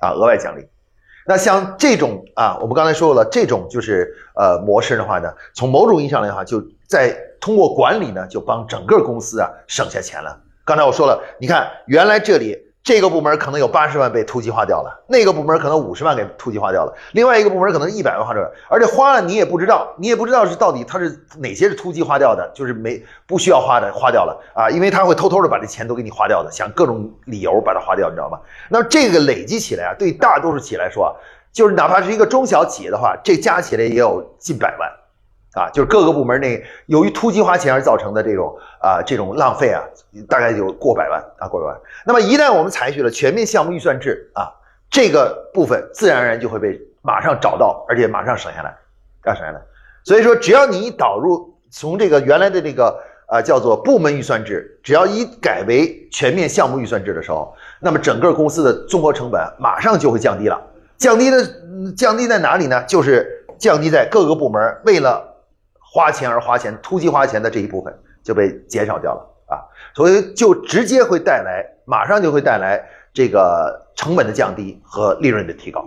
[0.00, 0.66] 啊，额外奖励。
[1.26, 10.40] 那像这种啊，我们刚才说了，这种就是呃模式的话呢，从某种意义上来哈，就在通过管理呢，就帮整个公司啊省下钱了。
[10.64, 12.66] 刚才我说了，你看原来这里。
[12.82, 28.40] 这个部门可能有八十万被突击花掉了，那个部门可能五十万给突击花掉了，另外一个部门可能一百万花掉了，而且花了你也不知道，你也不知道是到底他是哪些是突击花掉的，就是没不需要花的花掉了啊，因为他会偷偷的把这钱都给你花掉的，想各种理由把它花掉，你知道吗？
[28.70, 31.12] 那这个累积起来啊，对大多数企业来说啊，
[31.52, 34.90] 就是哪怕是一个中小企业的话，这加起来也有近百万。
[35.54, 39.82] 啊，就是各个部门内由于突击花钱而造成的这种啊这种浪费啊，
[40.28, 41.80] 大概有过百万啊过百万。
[42.06, 44.52] 那么一旦我们采取了全面项目预算制啊，
[44.90, 48.76] 这个部分自然而然就会被马上找到，而且马上省下来，
[49.24, 49.60] 要省下来。
[50.04, 60.60] 所以说，只要你一导入从这个原来的这个啊叫做部门预算制，只要一改为全面项目预算制的时候，那么整个公司的综合成本马上就会降低了。
[60.96, 61.46] 降低的
[61.96, 62.82] 降低在哪里呢？
[62.84, 65.29] 就是降低在各个部门为了
[65.92, 69.58] 花钱而花钱，突击花钱的这一部分就被减少掉了啊，
[69.92, 72.80] 所以就直接会带来，马上就会带来
[73.12, 75.80] 这个成本的降低和利润的提高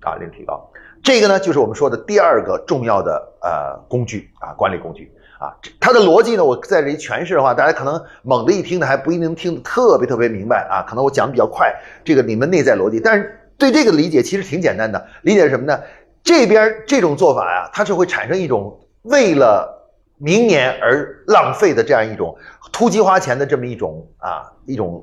[0.00, 0.66] 啊，利润提高。
[1.02, 5.52] 这个呢，就是我们说的第二个重要的呃工具啊，管理工具啊。
[5.78, 10.80] 它的逻辑呢，我在这里诠释的话，大家可能猛的一听呢，还不一定听得特别特别明白啊。
[10.88, 11.70] 可能我讲的比较快，
[12.02, 15.06] 这个你们内在逻辑，但是对这个理解其实挺简单的。
[15.20, 15.78] 理解是什么呢？
[16.22, 18.80] 这边这种做法呀，它是会产生一种。
[19.02, 19.76] 为了
[20.18, 22.36] 明年而浪费的这样一种
[22.70, 25.02] 突击花钱的这么一种啊一种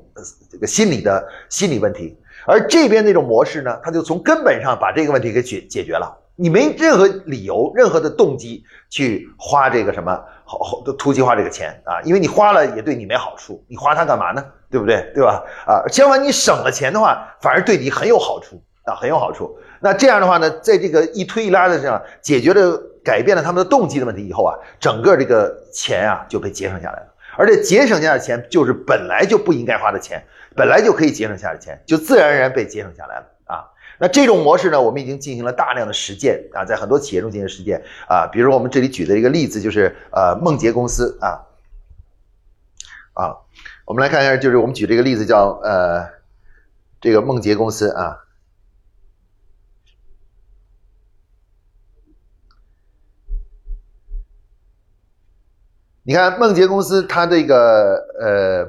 [0.51, 6.15] 这个心理的心理问题，而这边那种模式呢，它就从根本上把这个问题给解解决了。
[6.35, 14.45] 你没任何理由、任何的动机去花这个什么好好的突击花这个钱啊，因为你花了也对你没好处，你花它干嘛呢？
[14.69, 15.11] 对不对？
[15.15, 15.43] 对吧？
[15.65, 19.57] 啊，相反你省了钱的话，反而对你很有好处啊，很有好处。
[19.81, 22.79] 那这样的话呢，在这个一推一拉的这样解决了。
[23.07, 30.21] 改变了他们的动机的问题以后啊，整个这个钱啊就被节省下来了，而且节省下的钱就是本来就不应该花的钱，
[30.57, 33.71] 本来就可以节省下的钱，就自然而然被节省下来了啊。
[33.97, 41.47] 那这种模式呢，我们已经进行了大量的实践啊，在很多企业中进行实践啊，比如我们这里举的一个例子就是呃梦洁公司啊
[43.13, 43.37] 啊，
[43.85, 46.05] 我们来看一下，就是我们举这个例子叫呃
[46.99, 48.17] 这个梦洁公司啊。
[56.07, 58.65] 你看梦洁公司，它这个呃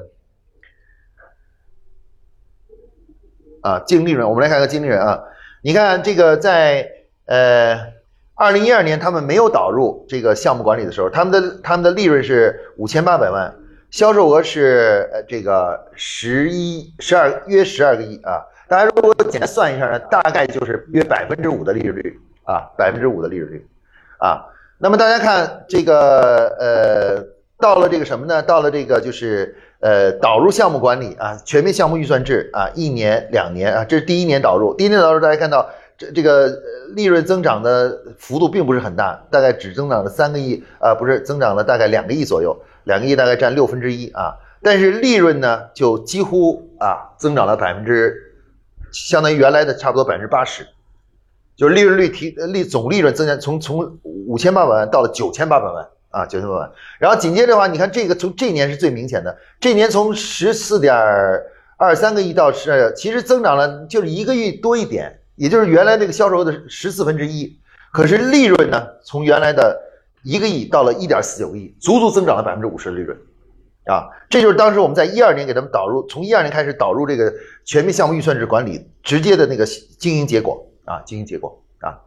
[3.61, 5.23] 啊净利润，我们来看看净利润啊。
[5.61, 6.85] 你看这个在
[7.27, 7.79] 呃
[8.35, 13.55] 二零一二年，他们没有导入这个项目管理的时候，他们的他们的利润是五千八百万，
[13.89, 18.43] 销售额是呃这个十一十二约十二个亿啊。
[18.67, 23.65] 大家如果简单算一下呢，大概就是约百分之五的利润率啊，百分之五的利润率
[24.17, 24.45] 啊。
[24.81, 27.21] 那么大家看这个呃，
[27.59, 28.41] 到了这个什么呢？
[28.41, 34.73] 到了这个就是呃，导入项目管理啊，全面项目预算制啊，一年两年啊，这是第一年导入。
[34.73, 36.47] 第一年导入，大家看到这这个
[36.95, 44.37] 利润增长的幅度并不是很大，大概只增长了三个亿啊，不是增长了大概两个亿左右，两个亿大概占六分之一啊。
[44.63, 48.15] 但是利润呢，就几乎啊增长了百分之，
[48.93, 50.65] 相当于原来的差不多百分之八十，
[51.59, 56.71] 就是利润率提利总利润增加从从五千八百万到了九千八百万啊九千八百万。
[56.97, 60.95] 然后紧接着的话，你看这个从这年是最明显的，这年从十四点
[61.75, 65.19] 二三个亿到是其实增长了就是一个亿多一点。
[65.35, 67.57] 也就是原来那个销售额的十四分之一，
[67.93, 69.77] 可是利润呢，从原来的
[70.21, 73.17] 一个亿到了一点四九个亿，足足增长了百分之五十的利润，
[73.85, 77.33] 啊，这就是当时我们在一二年给他们导入，从一二年开始导入这个
[77.63, 79.65] 全面项目预算制管理直接的那个
[79.97, 82.01] 经营结果啊，经营结果啊，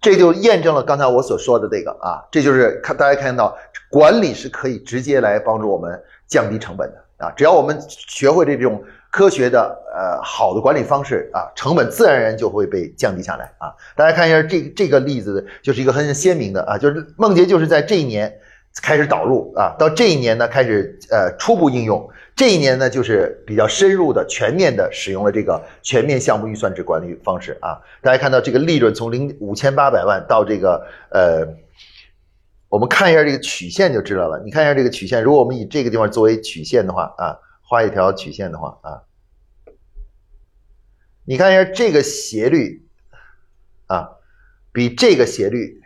[0.00, 3.56] 这就验证了刚才我所说的这个啊，这就是看大家看到
[3.90, 8.84] 管理是可以直接来帮助我们降低成本的啊，只要我们学会这种。
[9.10, 9.60] 科学的
[9.94, 13.72] 呃好的管理方式啊，成本自然而然就会被降低下来啊。
[13.96, 18.30] 大家看一下这这个例子，就是一个很鲜明的啊，就是梦洁就是在这一年
[18.82, 22.06] 开始导入啊，到这一年呢开始呃初步应用，
[22.38, 27.82] 这一年呢就是比较深入的全面的使用了这个全面项目预算制管理方式啊。
[28.00, 31.44] 大家看到这个利润从零五千八百万到这个呃，
[32.70, 34.40] 我们看一下这个曲线就知道了。
[34.44, 37.36] 你看一下这个曲线，如果我们以这个地方作为曲线的话啊。
[37.70, 39.02] 画一条曲线的话啊，
[41.26, 42.82] 你看一下这个斜率
[43.88, 44.08] 啊，
[44.72, 45.82] 比这个斜率，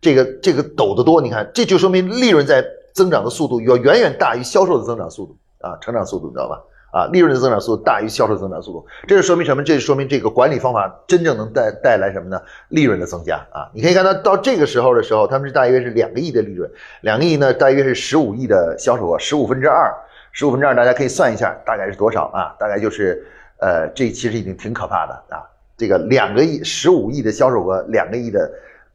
[0.00, 1.20] 这个这个陡得多。
[1.20, 2.64] 你看，这就说明利润在
[2.94, 6.62] 增长的速度要远远大于销售的增长速度啊，成长速度，你知道吧？
[6.92, 9.64] 啊，利润的增长速度大于销售增长速度，这是说明什么？
[9.64, 12.40] 这是说明这个管理方法真正能带带来什么呢？
[12.68, 13.68] 利润的增加啊！
[13.74, 16.70] 你可以看到，到这个时候的时候，他们是大约是两个亿的利润，
[17.00, 19.92] 两个亿呢，大约是十五亿的销售额，十五分之二。
[20.30, 22.54] 十五分之二，大家可以算一下，大概是多少啊？
[22.58, 23.24] 大概就是，
[23.58, 25.42] 呃，这其实已经挺可怕的啊。
[25.76, 28.50] 这个两个亿、十五亿的销售额，两个亿的，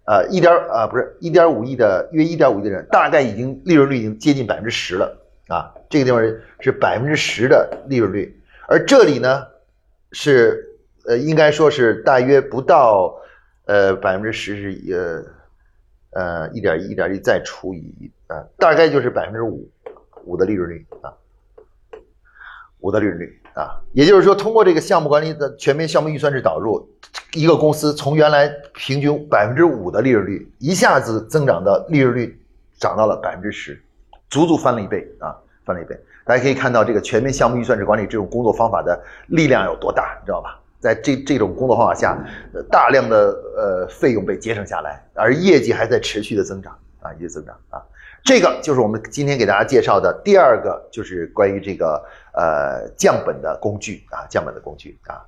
[0.09, 5.15] 呃，一点啊，不是一点五亿的，约一点五亿的人，大概已经利润率已经接近百分之十了
[5.47, 5.71] 啊。
[5.87, 6.19] 这个地方
[6.61, 9.45] 是百分之十的利润率，而这里呢，
[10.11, 10.67] 是
[11.05, 13.21] 呃，应该说是大约不到，
[13.65, 14.93] 呃，百分之十是
[16.11, 19.69] 呃，呃，一点一、一点一再除以啊，大概就是百分之五
[20.25, 21.13] 五的利润率啊。
[22.79, 26.89] 五的利润率啊，也就是说，通过这个项目管理的全面项目预算制导入，
[27.33, 32.39] 一个公司从原来平均百分之五的利润率，一下子增长的利润率
[32.77, 33.77] 涨到了百分之十，
[34.29, 35.35] 足足翻了一倍啊，
[35.65, 35.99] 翻了一倍。
[36.23, 38.97] 大家可以看到，这个全面项目预算制管理这种工作方法的
[39.27, 40.57] 力量有多大，你知道吧？
[40.79, 42.17] 在这这种工作方法下，
[42.71, 43.17] 大量的
[43.57, 47.81] 呃费用被节省下来，而业绩还在持续的增长啊，一直增长啊。
[48.23, 52.03] 这个就是我们今天给大家介绍的第二个，就是关于这个
[52.33, 55.25] 呃降本的工具啊，降本的工具啊。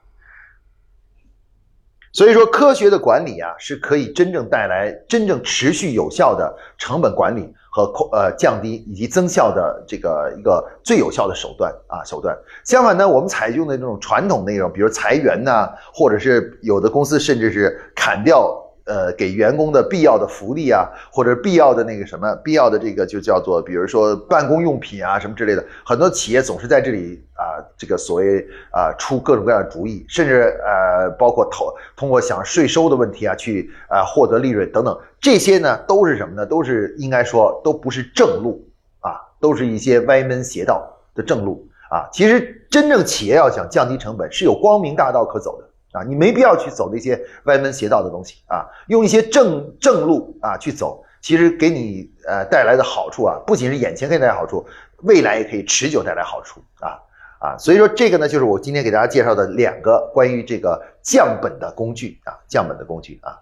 [2.14, 12.38] 所以说，科学的管理啊，是可以真正带来真正持续有效的成本管理和呃降低以及增效的这个一个最有效的手段啊手段。
[12.66, 18.58] 相反呢，我们采用的这种传统内容，比如裁员呐，或者是有的公司甚至是砍掉。
[18.92, 36.46] 呃，给员工的必要的福利啊，或者必要的那个什么，必要的这个就叫做，比如说办公用品啊什么之类的，很多企业总是在这里啊，这个所谓啊出各种各样的主意，甚至呃包括投通过想税收的问题啊去啊获得利润等等，这些呢都是什么呢？
[36.46, 38.62] 都是应该说都不是正路
[39.00, 40.86] 啊，都是一些歪门邪道
[41.16, 42.10] 的正路啊。
[42.12, 45.71] 其实真正企业要想降低成本，是有光明大道可走的。
[45.92, 54.66] 啊，你没必要去走那些歪门邪道的东西啊，用一些正正路啊去走，其实给你呃带来的好处啊，不仅是眼前可以带来好处，
[55.04, 57.00] 未来也可以持久带来好处啊
[57.40, 63.40] 啊，所以说这个呢，就是我今天给大家介绍的两个关于这个降本的工具啊，降本的工具啊。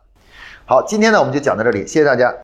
[0.66, 2.34] 好，今天呢我们就讲到这里，谢谢大家。